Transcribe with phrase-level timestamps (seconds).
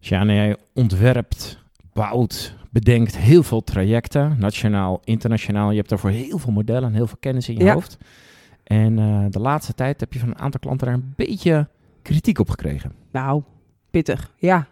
[0.00, 1.58] Sjane, jij ontwerpt,
[1.92, 5.70] bouwt, bedenkt heel veel trajecten, nationaal, internationaal.
[5.70, 7.72] Je hebt daarvoor heel veel modellen en heel veel kennis in je Ja.
[7.72, 7.98] hoofd.
[8.64, 11.68] En eh, de laatste tijd heb je van een aantal klanten daar een beetje
[12.02, 12.92] kritiek op gekregen.
[13.12, 13.42] Nou,
[13.90, 14.30] pittig.
[14.36, 14.66] Ja.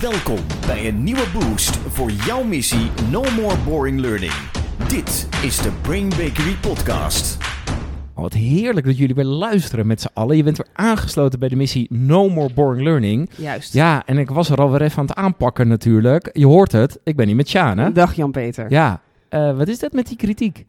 [0.00, 4.32] Welkom bij een nieuwe boost voor jouw missie No More Boring Learning.
[4.88, 7.45] Dit is de Brain Bakery Podcast.
[8.16, 10.36] Oh, wat heerlijk dat jullie weer luisteren met z'n allen.
[10.36, 13.30] Je bent weer aangesloten bij de missie No More Boring Learning.
[13.36, 13.72] Juist.
[13.72, 16.30] Ja, en ik was er alweer even aan het aanpakken natuurlijk.
[16.32, 17.92] Je hoort het, ik ben niet met Sjane.
[17.92, 18.70] Dag Jan-Peter.
[18.70, 20.66] Ja, eh, wat is dat met die kritiek?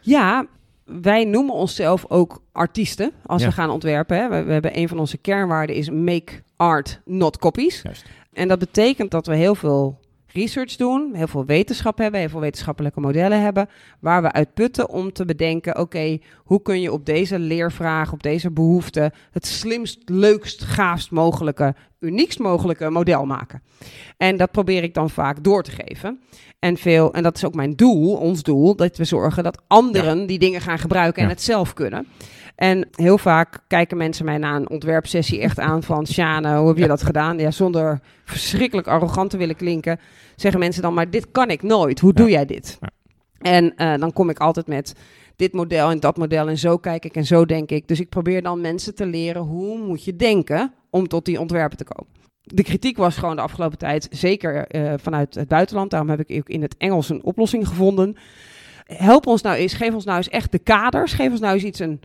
[0.00, 0.46] Ja,
[0.84, 3.48] wij noemen onszelf ook artiesten als Ja.
[3.48, 4.16] we gaan ontwerpen.
[4.16, 4.28] Hè.
[4.28, 7.80] We, we hebben een van onze kernwaarden is make art, not copies.
[7.82, 8.04] Juist.
[8.32, 9.98] En dat betekent dat we heel veel
[10.32, 13.68] research doen, heel veel wetenschap hebben, heel veel wetenschappelijke modellen hebben,
[14.00, 18.22] waar we uit putten om te bedenken, oké, hoe kun je op deze leervraag, op
[18.22, 23.62] deze behoefte, het slimst, leukst, gaafst mogelijke, uniekst mogelijke model maken.
[24.16, 26.20] En dat probeer ik dan vaak door te geven.
[26.58, 30.26] En, veel, en dat is ook mijn doel, ons doel, dat we zorgen dat anderen
[30.26, 31.34] die dingen gaan gebruiken en Ja.
[31.34, 32.06] het zelf kunnen.
[32.58, 36.06] En heel vaak kijken mensen mij na een ontwerpsessie echt aan van...
[36.06, 37.38] Sjane, hoe heb je dat gedaan?
[37.38, 40.00] Ja, zonder verschrikkelijk arrogant te willen klinken...
[40.36, 42.00] zeggen mensen dan, maar dit kan ik nooit.
[42.00, 42.78] Hoe doe jij dit?
[43.38, 44.94] En eh, dan kom ik altijd met
[45.36, 47.88] dit model en dat model en zo kijk ik en zo denk ik.
[47.88, 51.76] Dus ik probeer dan mensen te leren hoe moet je denken om tot die ontwerpen
[51.76, 52.12] te komen.
[52.42, 55.90] De kritiek was gewoon de afgelopen tijd, zeker eh, vanuit het buitenland.
[55.90, 58.16] Daarom heb ik ook in het Engels een oplossing gevonden.
[58.84, 61.12] Help ons nou eens, geef ons nou eens echt de kaders.
[61.12, 62.00] Geef ons nou eens iets, een,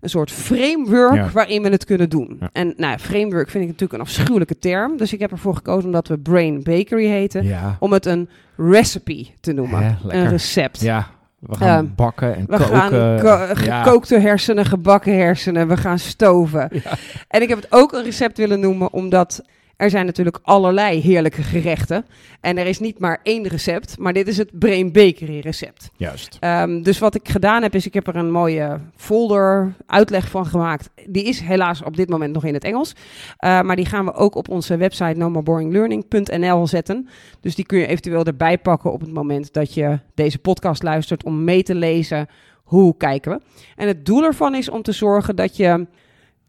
[0.00, 1.30] een soort framework Ja.
[1.32, 2.36] waarin we het kunnen doen.
[2.40, 2.48] Ja.
[2.52, 4.96] En nou, framework vind ik natuurlijk een afschuwelijke term.
[4.96, 7.44] Dus ik heb ervoor gekozen omdat we Brain Bakery heten.
[7.44, 9.98] Ja, Om het een recipe te noemen.
[10.08, 10.80] Een recept.
[10.80, 11.06] ja
[11.38, 12.76] we gaan Ehm, bakken en We koken.
[12.76, 12.90] gaan
[13.20, 13.82] ko- Ja.
[13.82, 16.68] gekookte hersenen, gebakken hersenen, we gaan stoven.
[16.72, 16.90] Ja.
[17.28, 19.42] En ik heb het ook een recept willen noemen, omdat
[19.78, 22.06] er zijn natuurlijk allerlei heerlijke gerechten.
[22.40, 25.90] En er is niet maar één recept, maar dit is het Brain Bakery recept.
[25.96, 26.36] Juist.
[26.40, 30.46] Ehm, dus wat ik gedaan heb, is ik heb er een mooie folder uitleg van
[30.46, 30.90] gemaakt.
[31.06, 32.92] Die is helaas op dit moment nog in het Engels.
[33.36, 37.08] Eh, maar die gaan we ook op onze website nomoboringlearning.nl zetten.
[37.40, 41.24] Dus die kun je eventueel erbij pakken op het moment dat je deze podcast luistert
[41.24, 42.28] om mee te lezen
[42.62, 43.40] hoe kijken we.
[43.76, 45.86] En het doel ervan is om te zorgen dat je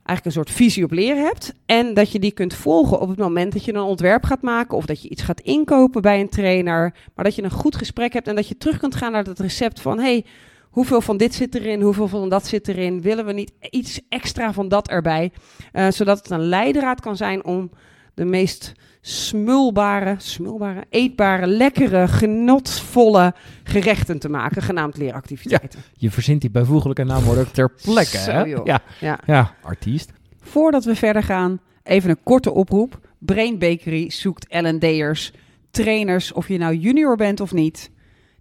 [0.10, 1.54] eigenlijk een soort visie op leren hebt.
[1.66, 4.78] En dat je die kunt volgen op het moment dat je een ontwerp gaat maken.
[4.78, 6.94] Of dat je iets gaat inkopen bij een trainer.
[7.16, 9.40] Maar dat je een goed gesprek hebt en dat je terug kunt gaan naar het
[9.40, 10.00] recept van...
[10.00, 10.26] Hey,
[10.70, 13.02] hoeveel van dit zit erin, hoeveel van dat zit erin?
[13.02, 15.32] Willen we niet iets extra van dat erbij?
[15.72, 17.72] Eh, zodat het een leidraad kan zijn om
[18.14, 23.34] de meest smulbare, smulbare, eetbare, lekkere, genotvolle
[23.64, 25.80] gerechten te maken, genaamd leeractiviteiten.
[25.94, 28.42] Je verzint die bijvoeglijke naamwoorden ter plekke, Zo, hè?
[28.44, 28.82] Ja.
[29.00, 29.20] Ja.
[29.26, 30.12] ja, artiest.
[30.42, 33.00] Voordat we verder gaan, even een korte oproep.
[33.18, 35.34] Brain Bakery zoekt L&D'ers,
[35.72, 37.92] trainers, of je nou junior bent of niet.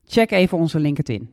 [0.06, 1.30] Check even onze LinkedIn.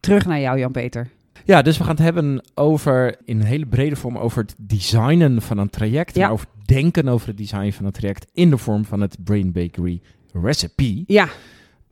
[0.00, 1.10] Terug naar jou, Jan-Peter.
[1.46, 5.42] Ja, dus we gaan het hebben over, in een hele brede vorm, over het designen
[5.42, 6.14] van een traject.
[6.14, 6.22] Ja.
[6.22, 9.52] Maar over denken over het design van een traject in de vorm van het Brain
[9.52, 10.00] Bakery
[10.32, 11.02] Recipe.
[11.06, 11.28] Ja,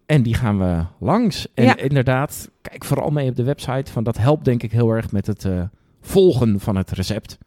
[0.06, 1.46] En die gaan we langs.
[1.54, 1.76] En Ja.
[1.76, 3.92] inderdaad, kijk vooral mee op de website.
[3.92, 5.62] Van dat helpt denk ik heel erg met het eh,
[6.00, 7.38] volgen van het recept.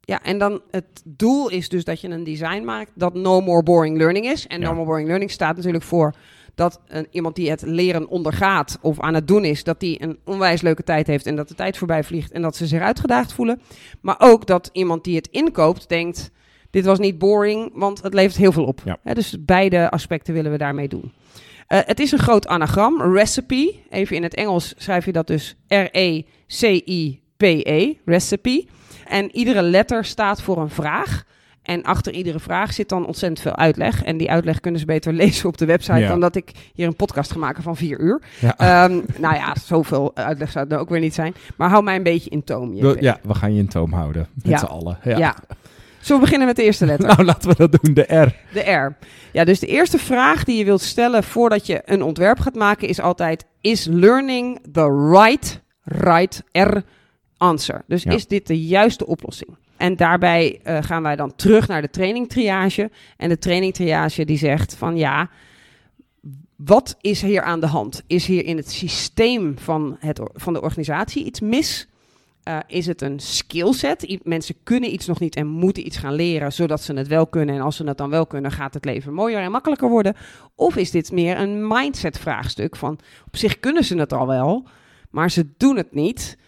[0.00, 3.62] Ja, en dan het doel is dus dat je een design maakt dat no more
[3.62, 4.46] boring learning is.
[4.46, 4.66] En Ja.
[4.68, 6.14] no more boring learning staat natuurlijk voor
[6.58, 10.18] dat een, iemand die het leren ondergaat of aan het doen is, dat die een
[10.24, 13.32] onwijs leuke tijd heeft en dat de tijd voorbij vliegt en dat ze zich uitgedaagd
[13.32, 13.60] voelen.
[14.00, 16.30] Maar ook dat iemand die het inkoopt denkt,
[16.70, 18.82] dit was niet boring, want het levert heel veel op.
[18.84, 19.14] Ja.
[19.14, 21.12] Dus beide aspecten willen we daarmee doen.
[21.66, 23.74] Eh, het is een groot anagram, recipe.
[23.90, 26.34] Even in het Engels schrijf je dat dus R-E-C-I-P-E,
[28.04, 28.66] recipe.
[29.06, 31.24] En iedere letter staat voor een vraag.
[31.68, 34.02] En achter iedere vraag zit dan ontzettend veel uitleg.
[34.04, 36.08] En die uitleg kunnen ze beter lezen op de website Ja.
[36.08, 38.22] dan dat ik hier een podcast ga maken van vier uur.
[38.40, 38.56] Ja.
[38.56, 41.34] Ehm, nou ja, zoveel uitleg zou het nou ook weer niet zijn.
[41.56, 42.74] Maar hou mij een beetje in toom.
[42.74, 43.00] JP.
[43.00, 44.28] Ja, we gaan je in toom houden.
[44.34, 44.58] Met Ja.
[44.58, 44.98] z'n allen.
[45.04, 45.16] Ja.
[45.18, 45.34] Ja.
[46.00, 47.06] Zullen we beginnen met de eerste letter?
[47.14, 47.94] Nou, laten we dat doen.
[47.94, 48.34] De R.
[48.52, 48.96] De R.
[49.32, 52.88] Ja, dus de eerste vraag die je wilt stellen voordat je een ontwerp gaat maken
[52.88, 56.76] is altijd: Is learning the right, right, R
[57.36, 57.82] answer?
[57.86, 58.10] Dus Ja.
[58.12, 59.56] is dit de juiste oplossing?
[59.78, 62.90] En daarbij eh, gaan wij dan terug naar de training triage.
[63.16, 65.30] En de training triage die zegt van ja,
[66.56, 68.02] wat is hier aan de hand?
[68.06, 71.88] Is hier in het systeem van, het, van de organisatie iets mis?
[72.42, 74.18] Eh, is het een skillset?
[74.22, 77.54] Mensen kunnen iets nog niet en moeten iets gaan leren zodat ze het wel kunnen.
[77.54, 80.16] En als ze het dan wel kunnen, gaat het leven mooier en makkelijker worden.
[80.54, 84.68] Of is dit meer een mindset vraagstuk van op zich kunnen ze het al wel,
[85.10, 86.38] maar ze doen het niet.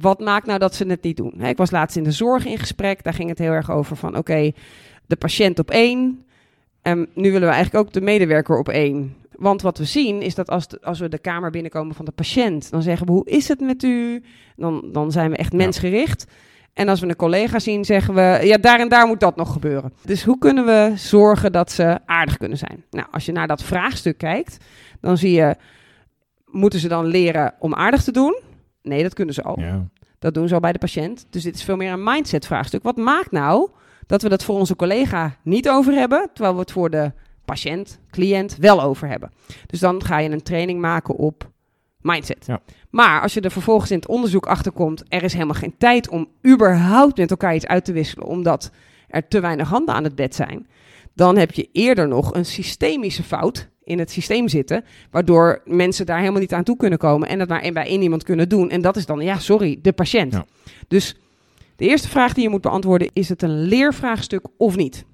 [0.00, 1.40] Wat maakt nou dat ze het niet doen?
[1.40, 3.02] Ik was laatst in de zorg in gesprek.
[3.02, 4.50] Daar ging het heel erg over van oké,
[5.06, 6.24] de patiënt op één.
[6.82, 9.16] En nu willen we eigenlijk ook de medewerker op één.
[9.36, 12.10] Want wat we zien is dat als, de- als we de kamer binnenkomen van de
[12.10, 14.22] patiënt, dan zeggen we hoe is het met u?
[14.56, 16.26] Dan, dan zijn we echt mensgericht.
[16.72, 19.52] En als we een collega zien, zeggen we ja, daar en daar moet dat nog
[19.52, 19.92] gebeuren.
[20.04, 22.84] Dus hoe kunnen we zorgen dat ze aardig kunnen zijn?
[22.90, 24.56] Nou, als je naar dat vraagstuk kijkt,
[25.00, 25.56] dan zie je,
[26.46, 28.40] moeten ze dan leren om aardig te doen?
[28.82, 29.60] Nee, dat kunnen ze al.
[29.60, 29.88] Ja.
[30.18, 31.26] Dat doen ze al bij de patiënt.
[31.30, 32.82] Dus dit is veel meer een mindset vraagstuk.
[32.82, 33.70] Wat maakt nou
[34.06, 37.12] dat we dat voor onze collega niet over hebben, terwijl we het voor de
[37.44, 39.32] patiënt, cliënt wel over hebben?
[39.66, 41.50] Dus dan ga je een training maken op
[42.00, 42.46] mindset.
[42.46, 42.60] Ja.
[42.90, 46.08] Maar als je er vervolgens in het onderzoek achter komt, er is helemaal geen tijd
[46.08, 48.70] om überhaupt met elkaar iets uit te wisselen, omdat
[49.08, 50.66] er te weinig handen aan het bed zijn,
[51.14, 56.18] dan heb je eerder nog een systemische fout in het systeem zitten, waardoor mensen daar
[56.18, 58.70] helemaal niet aan toe kunnen komen en dat maar één bij één iemand kunnen doen.
[58.70, 60.32] En dat is dan, ja, sorry, de patiënt.
[60.32, 60.44] Ja.
[60.88, 61.16] Dus
[61.76, 65.04] de eerste vraag die je moet beantwoorden, is het een leervraagstuk of niet?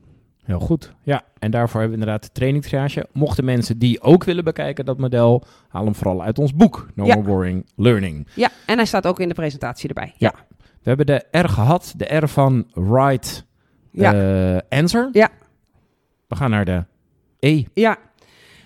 [0.45, 0.93] Heel goed.
[1.03, 3.07] Ja, en daarvoor hebben we inderdaad de training triage.
[3.13, 7.05] Mochten mensen die ook willen bekijken, dat model, haal hem vooral uit ons boek, No
[7.05, 7.15] Ja.
[7.15, 8.27] More Boring Learning.
[8.35, 10.15] Ja, en hij staat ook in de presentatie erbij.
[10.17, 10.35] Ja.
[10.59, 13.45] We hebben de R gehad, de R van right
[13.91, 14.15] Ja.
[14.15, 15.09] eh, answer.
[15.13, 15.29] Ja.
[16.29, 16.85] We gaan naar de
[17.39, 17.63] E.
[17.75, 17.97] Ja.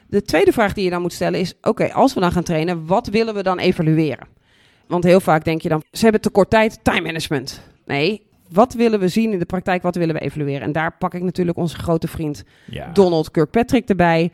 [0.08, 2.86] De tweede vraag die je dan moet stellen is: oké, als we dan gaan trainen,
[2.86, 4.26] wat willen we dan evalueren?
[4.86, 7.60] Want heel vaak denk je dan: ze hebben te kort tijd, time management.
[7.86, 9.82] Nee, wat willen we zien in de praktijk?
[9.82, 10.62] Wat willen we evalueren?
[10.62, 12.92] En daar pak ik natuurlijk onze grote vriend Ja.
[12.92, 14.30] Donald Kirkpatrick erbij.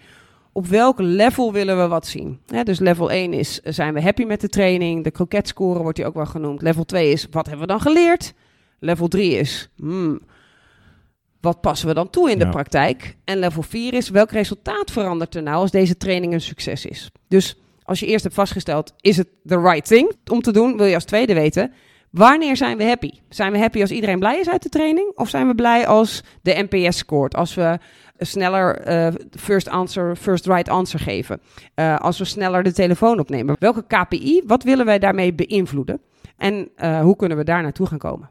[0.53, 2.39] Op welk level willen we wat zien?
[2.63, 5.05] Dus level 1 is, zijn we happy met de training?
[5.05, 6.63] De kroketscore wordt hier ook wel genoemd.
[6.63, 8.35] Level 2 is, wat hebben we dan geleerd?
[8.79, 10.21] Level 3 is, hmm,
[11.45, 12.51] wat passen we dan toe in de Ja.
[12.51, 13.17] praktijk?
[13.25, 17.11] En level 4 is, welk resultaat verandert er nou als deze training een succes is?
[17.29, 20.77] Dus als je eerst hebt vastgesteld, is het the right thing om te doen?
[20.77, 21.73] Wil je als tweede weten,
[22.11, 23.11] wanneer zijn we happy?
[23.29, 25.13] Zijn we happy als iedereen blij is uit de training?
[25.15, 27.35] Of zijn we blij als de NPS scoort?
[27.37, 27.79] Als we
[28.19, 31.41] sneller eh, first answer, first right answer geven.
[31.75, 33.57] Eh, als we sneller de telefoon opnemen.
[33.59, 36.01] Welke KPI, wat willen wij daarmee beïnvloeden?
[36.37, 38.31] En eh, hoe kunnen we daar naartoe gaan komen?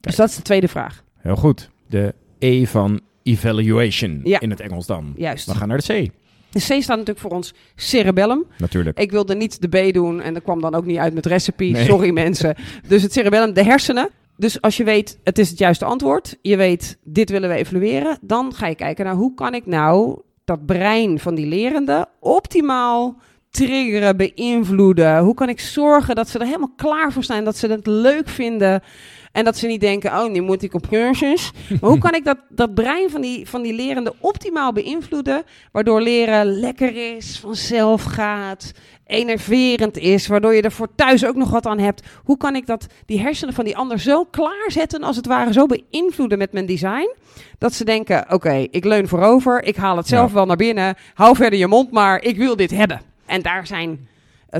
[0.00, 1.02] Dus dat is de tweede vraag.
[1.18, 1.70] Heel goed.
[1.86, 4.40] De E van evaluation Ja.
[4.40, 5.12] in het Engels dan.
[5.16, 5.46] Juist.
[5.46, 6.10] We gaan naar de C,
[6.50, 8.44] De C staat natuurlijk voor ons cerebellum.
[8.58, 8.98] natuurlijk.
[8.98, 11.64] Ik wilde niet de B doen en dat kwam dan ook niet uit met recipe.
[11.64, 11.84] Nee.
[11.84, 12.54] Sorry mensen.
[12.88, 14.08] Dus het cerebellum, de hersenen.
[14.36, 16.36] Dus als je weet, het is het juiste antwoord.
[16.42, 18.18] Je weet, dit willen we evalueren.
[18.20, 23.16] Dan ga je kijken naar hoe kan ik nou dat brein van die lerende optimaal
[23.50, 25.18] triggeren, beïnvloeden.
[25.18, 27.44] Hoe kan ik zorgen dat ze er helemaal klaar voor zijn.
[27.44, 28.82] Dat ze het leuk vinden.
[29.32, 31.50] En dat ze niet denken, oh, nu moet ik op cursus.
[31.80, 35.42] Maar hoe kan ik dat, dat brein van die, van die lerende optimaal beïnvloeden?
[35.72, 38.72] Waardoor leren lekker is, vanzelf gaat,
[39.06, 40.26] enerverend is.
[40.26, 42.06] Waardoor je er voor thuis ook nog wat aan hebt.
[42.24, 45.66] Hoe kan ik dat, die hersenen van die ander zo klaarzetten, als het ware, zo
[45.66, 47.14] beïnvloeden met mijn design?
[47.58, 50.34] Dat ze denken, oké, ik leun voorover, ik haal het zelf Ja.
[50.34, 50.94] wel naar binnen.
[51.14, 53.00] Hou verder je mond maar, ik wil dit hebben.
[53.26, 54.08] En daar zijn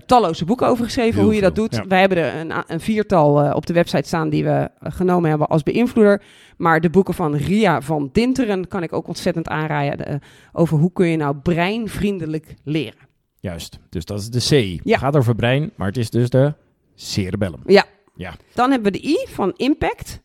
[0.06, 1.74] talloze boeken over geschreven, Heel hoe je dat doet.
[1.74, 1.86] ja.
[1.86, 5.28] Wij hebben er een, een viertal eh, op de website staan die we eh, genomen
[5.30, 6.22] hebben als beïnvloeder.
[6.56, 10.06] Maar de boeken van Ria van Dinteren kan ik ook ontzettend aanraden.
[10.06, 10.14] eh,
[10.52, 13.00] over hoe kun je nou breinvriendelijk leren.
[13.40, 13.78] Juist.
[13.88, 14.80] Dus dat is de C.
[14.84, 14.92] Ja.
[14.92, 16.54] Het gaat over brein, maar het is dus de
[16.94, 17.60] cerebellum.
[17.66, 17.84] Ja.
[18.14, 18.34] Ja.
[18.54, 20.20] Dan hebben we de I van impact.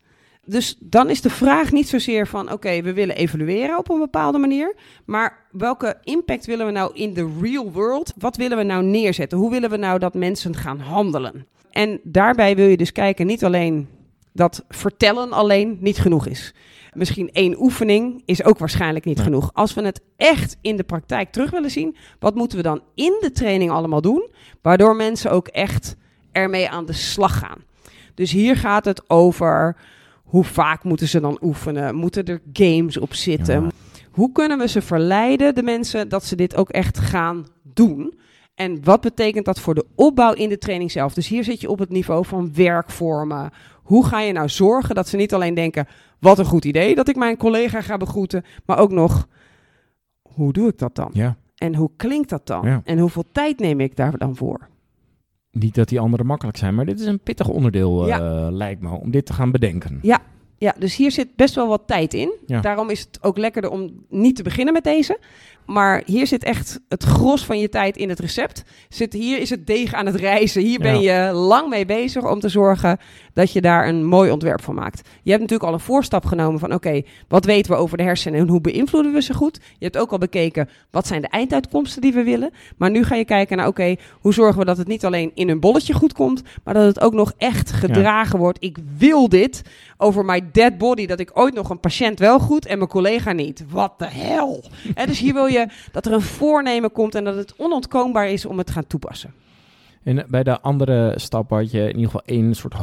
[0.50, 4.38] Dus dan is de vraag niet zozeer van, oké, we willen evalueren op een bepaalde
[4.38, 4.76] manier.
[5.06, 8.14] Maar welke impact willen we nou in de real world?
[8.18, 9.38] Wat willen we nou neerzetten?
[9.38, 11.48] Hoe willen we nou dat mensen gaan handelen?
[11.72, 13.88] En daarbij wil je dus kijken, niet alleen
[14.34, 16.54] dat vertellen alleen niet genoeg is.
[16.94, 19.50] Misschien één oefening is ook waarschijnlijk niet genoeg.
[19.54, 23.18] Als we het echt in de praktijk terug willen zien, wat moeten we dan in
[23.22, 24.30] de training allemaal doen?
[24.62, 25.96] Waardoor mensen ook echt
[26.32, 27.64] ermee aan de slag gaan.
[28.14, 29.76] Dus hier gaat het over
[30.28, 31.96] hoe vaak moeten ze dan oefenen?
[31.96, 33.64] Moeten er games op zitten?
[33.64, 33.70] Ja.
[34.12, 38.20] Hoe kunnen we ze verleiden, de mensen, dat ze dit ook echt gaan doen?
[38.56, 41.14] En wat betekent dat voor de opbouw in de training zelf?
[41.14, 43.50] Dus hier zit je op het niveau van werkvormen.
[43.84, 45.88] Hoe ga je nou zorgen dat ze niet alleen denken:
[46.20, 49.28] wat een goed idee dat ik mijn collega ga begroeten, maar ook nog:
[50.22, 51.10] hoe doe ik dat dan?
[51.14, 51.38] Ja.
[51.56, 52.68] En hoe klinkt dat dan?
[52.68, 52.82] Ja.
[52.84, 54.68] En hoeveel tijd neem ik daar dan voor?
[55.60, 58.50] Niet dat die anderen makkelijk zijn, maar dit is een pittig onderdeel, eh, Ja.
[58.52, 60.00] lijkt me, om dit te gaan bedenken.
[60.60, 62.34] Ja, dus hier zit best wel wat tijd in.
[62.46, 62.62] Ja.
[62.62, 65.20] Daarom is het ook lekkerder om niet te beginnen met deze.
[65.68, 68.64] Maar hier zit echt het gros van je tijd in het recept.
[68.90, 70.62] Zit, hier is het deeg aan het rijzen.
[70.62, 72.98] Hier ben je lang mee bezig om te zorgen
[73.34, 75.10] dat je daar een mooi ontwerp van maakt.
[75.24, 78.40] Je hebt natuurlijk al een voorstap genomen van oké, wat weten we over de hersenen
[78.40, 79.60] en hoe beïnvloeden we ze goed?
[79.78, 82.52] Je hebt ook al bekeken wat zijn de einduitkomsten die we willen.
[82.78, 85.50] Maar nu ga je kijken naar oké, hoe zorgen we dat het niet alleen in
[85.50, 88.64] een bolletje goed komt, maar dat het ook nog echt gedragen wordt.
[88.64, 89.62] Ik wil dit
[89.98, 93.32] over my dead body, dat ik ooit nog een patiënt wel goed en mijn collega
[93.32, 93.64] niet.
[93.70, 94.64] Wat de hel?
[94.94, 95.57] Hè, dus hier wil je
[95.92, 99.34] dat er een voornemen komt en dat het onontkoombaar is om het gaan toepassen.
[100.04, 102.74] En bij de andere stap had je in ieder geval één soort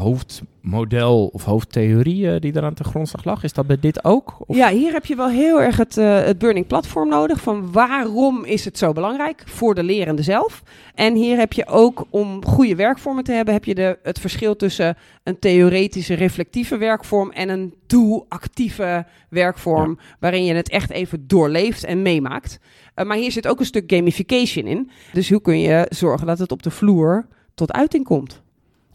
[0.65, 3.43] hoofdmodel of hoofdtheorie eh, die eraan te grondslag lag.
[3.43, 4.37] Is dat bij dit ook?
[4.47, 4.57] Of?
[4.57, 7.41] Ja, hier heb je wel heel erg het, eh, het burning platform nodig.
[7.41, 10.63] Van waarom is het zo belangrijk voor de lerende zelf?
[10.95, 14.57] En hier heb je ook, om goede werkvormen te hebben, heb je de, het verschil
[14.57, 19.99] tussen een theoretische reflectieve werkvorm en een doe-actieve werkvorm.
[20.21, 22.59] Waarin je het echt even doorleeft en meemaakt.
[22.97, 24.91] Uh, maar hier zit ook een stuk gamification in.
[25.13, 28.44] Dus hoe kun je zorgen dat het op de vloer tot uiting komt?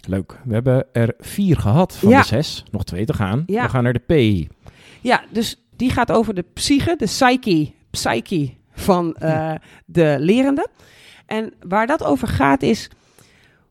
[0.08, 0.40] Leuk.
[0.46, 2.22] We hebben er vier gehad van Ja.
[2.22, 2.64] de zes.
[2.72, 3.44] Nog twee te gaan.
[3.46, 3.64] Ja.
[3.64, 4.48] We gaan naar de P.
[5.02, 9.52] Ja, dus die gaat over de psyche, de psyche, psyche van eh,
[9.86, 10.68] de lerende.
[11.26, 12.90] En waar dat over gaat is,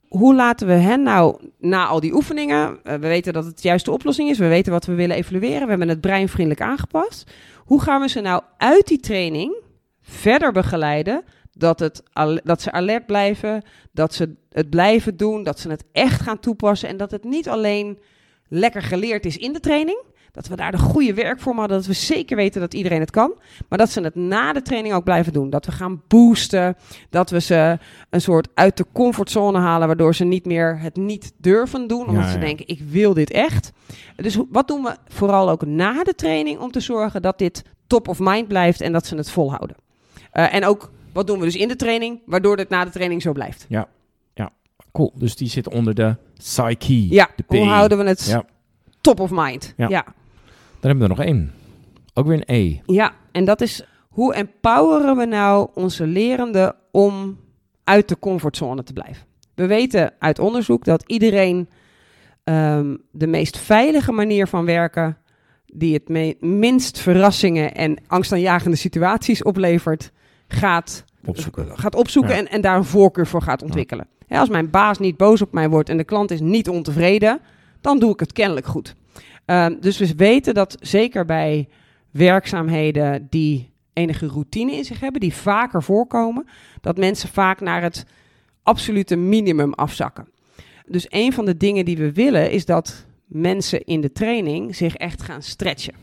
[0.08, 3.68] hoe laten we hen nou na al die oefeningen, eh, we weten dat het de
[3.68, 7.30] juiste oplossing is, we weten wat we willen evalueren, we hebben het breinvriendelijk aangepast.
[7.56, 9.56] Hoe gaan we ze nou uit die training
[10.02, 11.22] verder begeleiden
[11.58, 12.02] dat, het,
[12.44, 13.62] dat ze alert blijven,
[13.92, 17.48] dat ze het blijven doen, dat ze het echt gaan toepassen en dat het niet
[17.48, 17.98] alleen
[18.48, 21.92] lekker geleerd is in de training, dat we daar de goede werkvorm hadden, dat we
[21.92, 23.34] zeker weten dat iedereen het kan,
[23.68, 25.50] maar dat ze het na de training ook blijven doen.
[25.50, 26.76] Dat we gaan boosten,
[27.10, 27.78] dat we ze
[28.10, 32.24] een soort uit de comfortzone halen, waardoor ze niet meer het niet durven doen, omdat
[32.24, 32.44] Ja, ze ja.
[32.44, 33.70] denken, ik wil dit echt.
[34.16, 38.08] Dus wat doen we vooral ook na de training om te zorgen dat dit top
[38.08, 39.76] of mind blijft en dat ze het volhouden?
[40.30, 43.22] Eh, en ook, wat doen we dus in de training, waardoor dit na de training
[43.22, 43.66] zo blijft?
[44.92, 45.12] Cool.
[45.14, 47.08] Dus die zit onder de psyche.
[47.08, 48.44] Ja, de hoe houden we het Ja.
[49.00, 49.74] top of mind?
[49.76, 49.88] Ja.
[49.88, 50.02] ja.
[50.80, 51.52] Dan hebben we er nog één.
[52.14, 52.76] Ook weer een E.
[52.86, 57.38] Ja, en dat is hoe empoweren we nou onze lerenden om
[57.84, 59.26] uit de comfortzone te blijven?
[59.54, 61.68] We weten uit onderzoek dat iedereen
[62.44, 65.16] ehm, de meest veilige manier van werken,
[65.66, 70.12] die het minst verrassingen en angstaanjagende situaties oplevert,
[70.48, 71.78] gaat Opzoeken.
[71.78, 72.38] gaat opzoeken Ja.
[72.38, 74.06] en, en daar een voorkeur voor gaat ontwikkelen.
[74.28, 77.40] Als mijn baas niet boos op mij wordt en de klant is niet ontevreden,
[77.80, 78.94] dan doe ik het kennelijk goed.
[79.44, 81.68] Ehm, dus we weten dat zeker bij
[82.10, 86.46] werkzaamheden die enige routine in zich hebben, die vaker voorkomen,
[86.80, 88.06] dat mensen vaak naar het
[88.62, 90.28] absolute minimum afzakken.
[90.86, 94.94] Dus een van de dingen die we willen is dat mensen in de training zich
[94.94, 95.94] echt gaan stretchen.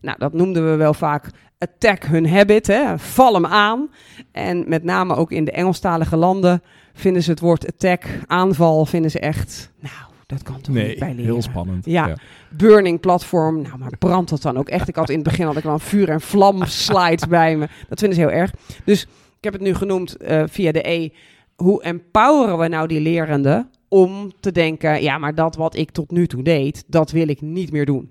[0.00, 1.30] Nou, dat noemden we wel vaak
[1.62, 2.98] attack hun habit, hè?
[2.98, 3.90] val hem aan.
[4.32, 9.10] En met name ook in de Engelstalige landen vinden ze het woord attack, aanval, vinden
[9.10, 11.24] ze echt, nou, dat kan toch niet bij leren.
[11.24, 11.84] heel spannend.
[11.84, 12.16] Ja.
[12.50, 14.88] Burning platform, nou, maar brandt dat dan ook echt?
[14.88, 17.68] Ik had in het begin had ik wel een vuur en vlam slides bij me.
[17.88, 18.52] Dat vinden ze heel erg.
[18.84, 19.02] Dus
[19.36, 21.08] ik heb het nu genoemd eh, via de E.
[21.56, 26.10] Hoe empoweren we nou die lerenden om te denken, ja, maar dat wat ik tot
[26.10, 28.10] nu toe deed, dat wil ik niet meer doen.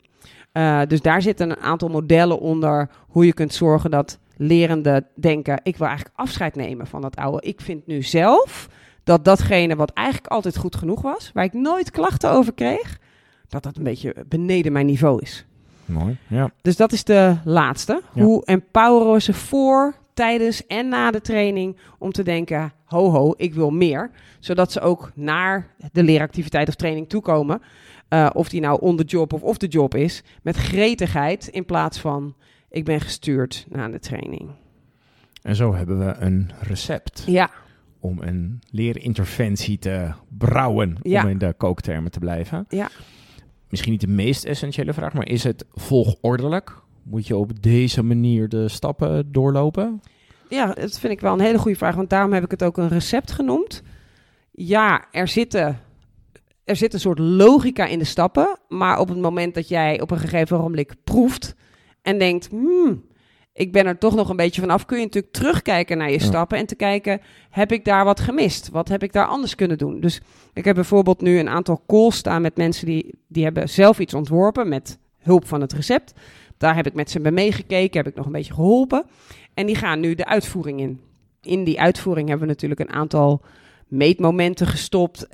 [0.54, 5.60] Uh, dus daar zitten een aantal modellen onder hoe je kunt zorgen dat lerenden denken:
[5.64, 7.48] ik wil eigenlijk afscheid nemen van dat oude.
[7.48, 8.70] Ik vind nu zelf
[9.04, 13.00] dat datgene wat eigenlijk altijd goed genoeg was, waar ik nooit klachten over kreeg,
[13.48, 15.46] dat dat een beetje beneden mijn niveau is.
[15.86, 16.18] Mooi.
[16.28, 16.52] Ja.
[16.62, 18.02] Dus dat is de laatste.
[18.14, 18.24] Ja.
[18.24, 23.34] Hoe empoweren we ze voor, tijdens en na de training om te denken: ho ho,
[23.38, 27.62] ik wil meer, zodat ze ook naar de leeractiviteit of training toekomen.
[28.14, 31.66] Uh, of die nou on the job of off the job is, met gretigheid in
[31.66, 32.36] plaats van
[32.70, 34.50] ik ben gestuurd naar de training.
[35.42, 37.50] En zo hebben we een recept Ja,
[38.00, 41.24] om een leerinterventie te brouwen, Ja.
[41.24, 42.66] om in de kooktermen te blijven.
[42.70, 42.90] Ja.
[43.70, 46.76] Misschien niet de meest essentiële vraag, maar is het volgordelijk?
[47.04, 50.02] Moet je op deze manier de stappen doorlopen?
[50.50, 52.78] ja, dat vind ik wel een hele goede vraag, want daarom heb ik het ook
[52.78, 53.84] een recept genoemd.
[54.52, 55.80] Ja, er zitten
[56.64, 58.58] er zit een soort logica in de stappen.
[58.68, 61.56] Maar op het moment dat jij op een gegeven ogenblik proeft
[62.02, 63.04] en denkt, hmm,
[63.54, 66.26] ik ben er toch nog een beetje vanaf, kun je natuurlijk terugkijken naar je Ja.
[66.26, 68.70] stappen en te kijken, heb ik daar wat gemist?
[68.70, 70.00] Wat heb ik daar anders kunnen doen?
[70.00, 70.22] Dus
[70.54, 74.14] ik heb bijvoorbeeld nu een aantal calls staan met mensen die, die hebben zelf iets
[74.14, 76.14] ontworpen met hulp van het recept.
[76.58, 79.06] Daar heb ik met ze bij meegekeken, heb ik nog een beetje geholpen.
[79.54, 81.00] En die gaan nu de uitvoering in.
[81.42, 83.42] In die uitvoering hebben we natuurlijk een aantal
[83.92, 85.24] meetmomenten gestopt.
[85.24, 85.30] Uh,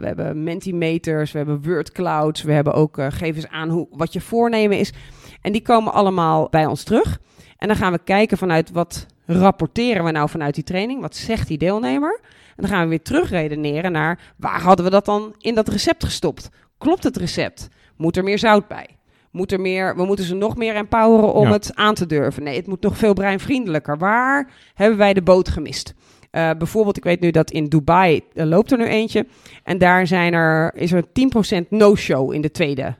[0.00, 3.86] we hebben Mentimeters, we hebben word clouds, we hebben ook uh, geef eens aan hoe,
[3.90, 4.92] wat je voornemen is.
[5.40, 7.20] En die komen allemaal bij ons terug.
[7.56, 11.00] En dan gaan we kijken vanuit wat rapporteren we nou vanuit die training?
[11.00, 12.20] Wat zegt die deelnemer?
[12.22, 16.04] En dan gaan we weer terugredeneren naar waar hadden we dat dan in dat recept
[16.04, 16.48] gestopt?
[16.78, 17.68] Klopt het recept?
[17.96, 18.86] Moet er meer zout bij?
[19.30, 21.52] Moet er meer, we moeten ze nog meer empoweren om Ja.
[21.52, 22.42] het aan te durven.
[22.42, 23.98] Nee, het moet nog veel breinvriendelijker.
[23.98, 25.94] Waar hebben wij de boot gemist?
[26.32, 29.26] Eh, bijvoorbeeld, ik weet nu dat in Dubai eh, loopt er nu eentje.
[29.62, 32.94] En daar zijn er, is er 10% no-show in de tweede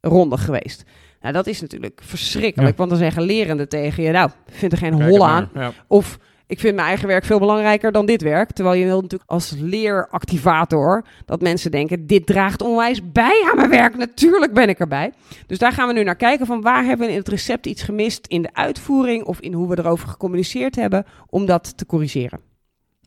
[0.00, 0.84] ronde geweest.
[1.20, 2.70] Nou, dat is natuurlijk verschrikkelijk.
[2.70, 2.76] Ja.
[2.76, 5.50] Want dan zeggen lerenden tegen je, nou, ik vind er geen hol aan.
[5.54, 5.72] Ja.
[5.86, 8.52] Of ik vind mijn eigen werk veel belangrijker dan dit werk.
[8.52, 13.70] Terwijl je wil natuurlijk als leeractivator dat mensen denken: dit draagt onwijs bij aan mijn
[13.70, 13.96] werk.
[13.96, 15.12] Natuurlijk ben ik erbij.
[15.46, 17.82] Dus daar gaan we nu naar kijken van waar hebben we in het recept iets
[17.82, 22.47] gemist in de uitvoering of in hoe we erover gecommuniceerd hebben om dat te corrigeren.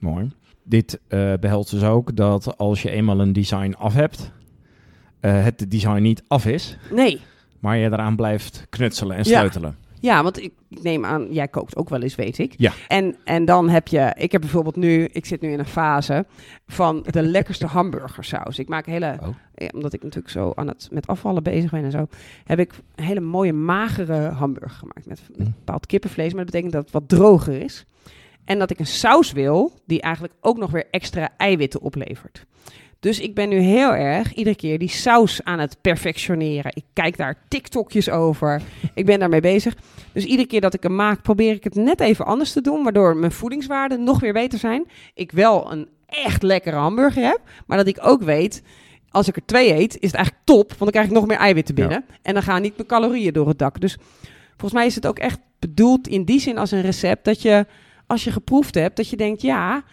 [0.02, 0.32] Mooi.
[0.64, 4.32] Dit eh behelst dus ook dat als je eenmaal een design af hebt,
[5.20, 7.20] eh, het design niet af is, Nee.
[7.60, 9.76] maar je eraan blijft knutselen en sleutelen.
[10.00, 12.54] Ja, want ik neem aan, jij kookt ook wel eens, weet ik.
[12.58, 12.72] Ja.
[12.88, 16.26] En, en dan heb je, ik heb bijvoorbeeld nu, ik zit nu in een fase
[16.68, 18.60] van de lekkerste hamburgersaus.
[18.60, 19.28] Ik maak hele, Oh.
[19.56, 22.08] ja, omdat ik natuurlijk zo aan het met afvallen bezig ben en zo,
[22.44, 25.54] heb ik een hele mooie magere hamburger gemaakt met, met Mm.
[25.58, 26.34] bepaald kippenvlees.
[26.34, 27.86] Maar dat betekent dat het wat droger is.
[28.46, 32.46] En dat ik een saus wil die eigenlijk ook nog weer extra eiwitten oplevert.
[33.02, 36.72] Dus ik ben nu heel erg iedere keer die saus aan het perfectioneren.
[36.76, 38.62] Ik kijk daar TikTokjes over.
[38.94, 39.76] Ik ben daarmee bezig.
[40.14, 42.84] Dus iedere keer dat ik hem maak, probeer ik het net even anders te doen.
[42.84, 44.86] Waardoor mijn voedingswaarden nog weer beter zijn.
[45.14, 47.40] Ik wel een echt lekkere hamburger heb.
[47.66, 48.64] Maar dat ik ook weet,
[49.10, 50.68] als ik er twee eet, is het eigenlijk top.
[50.68, 52.06] Want dan krijg ik nog meer eiwitten binnen.
[52.22, 53.82] En dan gaan niet mijn calorieën door het dak.
[53.82, 53.98] Dus
[54.50, 57.26] volgens mij is het ook echt bedoeld in die zin als een recept.
[57.26, 57.66] Dat je,
[58.12, 59.84] als je geproefd hebt, dat je denkt, ja,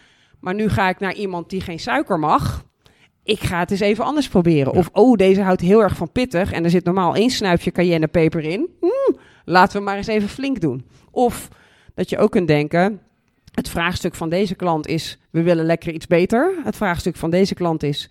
[0.41, 2.65] maar nu ga ik naar iemand die geen suiker mag.
[3.23, 4.73] Ik ga het eens even anders proberen.
[4.73, 4.79] Ja.
[4.79, 6.53] Of, oh, deze houdt heel erg van pittig.
[6.53, 8.69] En er zit normaal één snuifje cayennepeper in.
[8.81, 10.87] Hmm, laten we maar eens even flink doen.
[11.11, 11.49] Of
[11.95, 13.01] dat je ook kunt denken,
[13.55, 16.55] het vraagstuk van deze klant is, we willen lekker iets beter.
[16.65, 18.11] Het vraagstuk van deze klant is,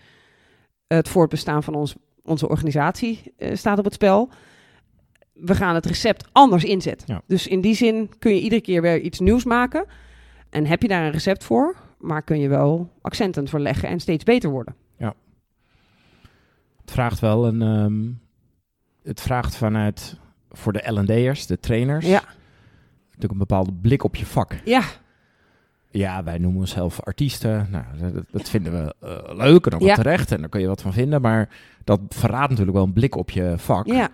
[0.87, 4.29] het voortbestaan van ons, onze organisatie eh, staat op het spel.
[5.41, 7.13] We gaan het recept anders inzetten.
[7.13, 7.22] Ja.
[7.27, 9.86] Dus in die zin kun je iedere keer weer iets nieuws maken.
[10.50, 14.00] En heb je daar een recept voor, maar kun je wel accenten voor leggen en
[14.00, 14.75] steeds beter worden.
[16.82, 17.62] Het vraagt wel een.
[17.62, 18.06] ehm,
[19.03, 20.17] het vraagt vanuit
[20.51, 22.22] voor de L&D'ers, de trainers, Ja.
[23.06, 24.56] natuurlijk een bepaalde blik op je vak.
[24.65, 24.82] Ja,
[25.91, 27.67] Ja, wij noemen onszelf artiesten.
[27.71, 29.95] Nou, dat, dat vinden we eh, leuk en ook Ja.
[29.95, 30.32] terecht.
[30.32, 31.21] En daar kun je wat van vinden.
[31.21, 31.50] Maar
[31.84, 33.86] dat verraadt natuurlijk wel een blik op je vak.
[33.86, 34.10] ja,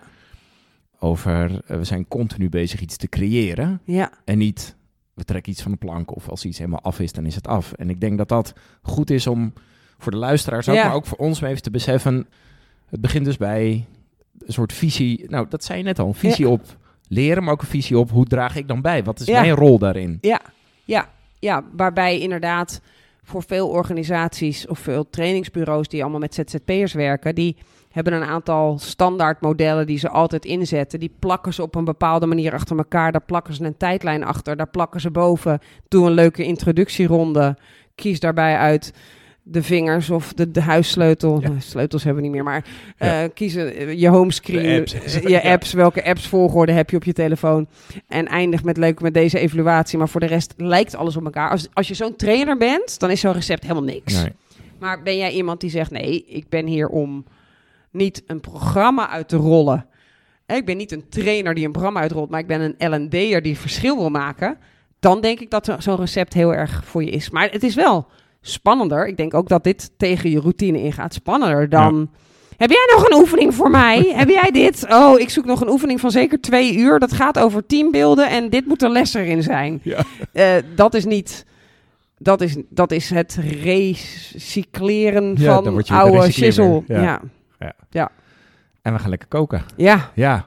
[1.04, 3.80] Over, eh, we zijn continu bezig iets te creëren.
[3.84, 4.10] ja.
[4.24, 4.76] En niet,
[5.14, 6.14] we trekken iets van de plank.
[6.16, 7.72] Of als iets helemaal af is, dan is het af.
[7.72, 9.52] En ik denk dat dat goed is om
[9.98, 10.86] voor de luisteraars ook, Ja.
[10.86, 12.26] maar ook voor ons om even te beseffen.
[12.88, 13.84] Het begint dus bij
[14.38, 15.24] een soort visie.
[15.30, 16.06] Nou, dat zei je net al.
[16.06, 16.76] Een visie op
[17.08, 19.04] leren, maar ook een visie op hoe draag ik dan bij?
[19.04, 19.40] Wat is Ja.
[19.40, 20.18] mijn rol daarin?
[20.20, 20.40] Ja,
[20.84, 22.80] ja, ja, waarbij inderdaad
[23.22, 27.56] voor veel organisaties of veel trainingsbureaus die allemaal met ZZP'ers werken, die
[27.94, 31.00] hebben een aantal standaardmodellen die ze altijd inzetten.
[31.00, 33.12] Die plakken ze op een bepaalde manier achter elkaar.
[33.12, 34.56] Daar plakken ze een tijdlijn achter.
[34.56, 35.58] Daar plakken ze boven.
[35.88, 37.56] Doe een leuke introductieronde.
[37.94, 38.92] Kies daarbij uit
[39.42, 41.40] de vingers of de, de huissleutel.
[41.40, 41.48] Ja.
[41.48, 42.64] Nou, sleutels hebben we niet meer, maar
[42.98, 43.22] Ja.
[43.22, 44.92] eh, kiezen eh, je homescreen, apps.
[44.94, 45.52] eh, je Ja.
[45.52, 47.66] apps, welke apps volgorde heb je op je telefoon.
[48.08, 49.98] En eindig met leuk met deze evaluatie.
[49.98, 51.50] Maar voor de rest lijkt alles op elkaar.
[51.50, 54.22] Als, als je zo'n trainer bent, dan is zo'n recept helemaal niks.
[54.22, 54.32] Nee.
[54.78, 57.24] Maar ben jij iemand die zegt: nee, ik ben hier om
[57.94, 59.86] niet een programma uit te rollen.
[60.46, 63.58] Ik ben niet een trainer die een programma uitrolt, maar ik ben een L&D'er die
[63.58, 64.58] verschil wil maken.
[65.00, 67.30] Dan denk ik dat zo- zo'n recept heel erg voor je is.
[67.30, 68.06] Maar het is wel
[68.40, 69.06] spannender.
[69.06, 71.14] Ik denk ook dat dit tegen je routine ingaat.
[71.14, 72.10] Spannender dan.
[72.56, 73.98] Heb jij nog een oefening voor mij?
[74.16, 74.86] Heb jij dit?
[74.90, 76.98] Oh, ik zoek nog een oefening van zeker twee uur.
[76.98, 79.80] Dat gaat over teambeelden en dit moet er les erin zijn.
[79.82, 80.02] Ja.
[80.32, 81.44] Eh, dat is niet.
[82.18, 86.82] Dat is, dat is het recycleren Ja, van oude shizzle.
[86.86, 87.02] Ja.
[87.02, 87.20] Ja.
[88.82, 89.62] En we gaan lekker koken.
[89.76, 90.10] Ja.
[90.14, 90.46] Ja.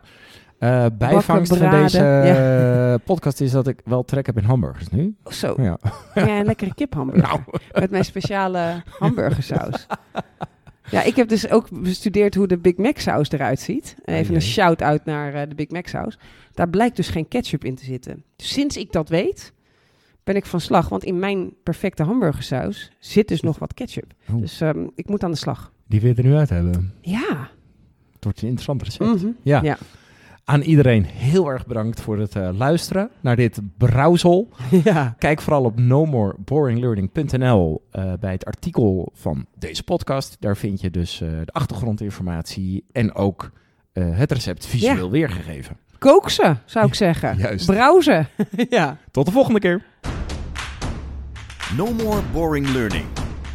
[0.59, 5.15] Eh bijvangst van deze podcast is dat ik wel trek heb in hamburgers nu.
[5.25, 5.53] Zo.
[5.57, 5.77] Ja.
[6.13, 7.27] Ja, een lekkere kiphamburger.
[7.27, 7.41] Nou.
[7.73, 9.87] Met mijn speciale hamburgersaus.
[10.89, 13.95] Ja, ik heb dus ook bestudeerd hoe de Big Mac saus eruit ziet.
[14.05, 16.19] Even een shout-out naar eh, de Big Mac saus.
[16.53, 18.23] Daar blijkt dus geen ketchup in te zitten.
[18.37, 19.53] Sinds ik dat weet,
[20.23, 20.89] ben ik van slag.
[20.89, 24.13] Want in mijn perfecte hamburgersaus zit dus nog wat ketchup.
[24.29, 24.39] Oh.
[24.39, 25.71] Dus ehm, ik moet aan de slag.
[25.87, 26.93] Die wil je er nu uit hebben.
[27.01, 27.49] Ja.
[28.13, 29.23] Het wordt een interessant recept.
[29.23, 29.31] Mhm.
[29.41, 29.61] Ja.
[29.63, 29.77] Ja.
[30.43, 34.49] Aan iedereen heel erg bedankt voor het eh, luisteren naar dit brouwsel.
[34.83, 35.15] ja.
[35.17, 40.37] Kijk vooral op nomoreBoringLearning.nl eh, bij het artikel van deze podcast.
[40.39, 43.51] Daar vind je dus eh, de achtergrondinformatie en ook
[43.93, 45.77] eh, het recept visueel weergegeven.
[45.97, 47.37] Kook ze, zou ik zeggen.
[47.37, 47.65] Juist.
[47.65, 48.25] Brouw ze.
[48.69, 48.97] ja.
[49.11, 49.83] Tot de volgende keer.
[51.77, 53.05] No more boring learning.